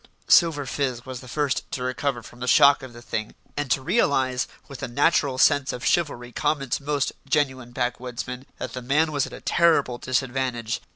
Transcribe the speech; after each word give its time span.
Silver 0.27 0.65
Fizz 0.65 1.05
was 1.05 1.19
the 1.19 1.27
first 1.27 1.71
to 1.73 1.83
recover 1.83 2.23
from 2.23 2.39
the 2.39 2.47
shock 2.47 2.81
of 2.81 2.91
the 2.91 3.03
thing, 3.03 3.35
and 3.55 3.69
to 3.69 3.83
realise, 3.83 4.47
with 4.67 4.79
the 4.79 4.87
natural 4.87 5.37
sense 5.37 5.71
of 5.71 5.85
chivalry 5.85 6.31
common 6.31 6.71
to 6.71 6.81
most 6.81 7.11
genuine 7.29 7.69
back 7.71 7.99
woodsmen, 7.99 8.47
that 8.57 8.73
the 8.73 8.81
man 8.81 9.11
was 9.11 9.27
at 9.27 9.33
a 9.33 9.41
terrible 9.41 9.99
disadvantage. 9.99 10.81